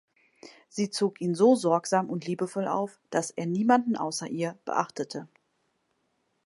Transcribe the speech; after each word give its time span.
Sie 0.67 0.89
zog 0.89 1.21
ihn 1.21 1.35
so 1.35 1.53
sorgsam 1.55 2.09
und 2.09 2.25
liebevoll 2.25 2.67
auf, 2.67 2.99
dass 3.11 3.29
er 3.29 3.45
niemanden 3.45 3.95
außer 3.95 4.27
ihr 4.27 4.57
beachtete. 4.65 5.27